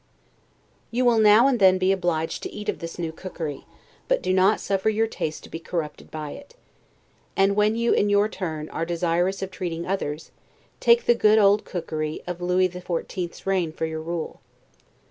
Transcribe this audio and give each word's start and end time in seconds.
You 0.89 1.05
will 1.05 1.19
now 1.19 1.45
and 1.47 1.59
then 1.59 1.77
be 1.77 1.91
obliged 1.91 2.41
to 2.41 2.49
eat 2.51 2.69
of 2.69 2.79
this 2.79 2.97
new 2.97 3.11
cookery, 3.11 3.65
but 4.07 4.23
do 4.23 4.33
not 4.33 4.59
suffer 4.59 4.89
your 4.89 5.05
taste 5.05 5.43
to 5.43 5.49
be 5.51 5.59
corrupted 5.59 6.09
by 6.09 6.31
it. 6.31 6.55
And 7.37 7.55
when 7.55 7.75
you, 7.75 7.93
in 7.93 8.09
your 8.09 8.27
turn, 8.27 8.67
are 8.69 8.83
desirous 8.83 9.43
of 9.43 9.51
treating 9.51 9.85
others, 9.85 10.31
take 10.79 11.05
the 11.05 11.13
good 11.13 11.37
old 11.37 11.65
cookery 11.65 12.23
of 12.25 12.41
Lewis 12.41 12.73
XIV.'s 12.73 13.45
reign 13.45 13.71
for 13.71 13.85
your 13.85 14.01
rule. 14.01 14.41